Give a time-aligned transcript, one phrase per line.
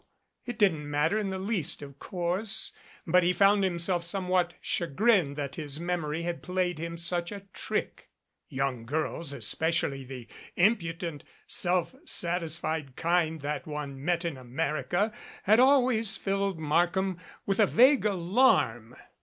[0.47, 2.71] It didn't matter in the least of course,
[3.05, 8.09] but he found himself somewhat chagrined that his memory had played him such a trick.
[8.49, 16.17] Young girls, especially the impudent, self satisfied kind that one met in America, had always
[16.17, 18.95] filled Markham with a vague alarm.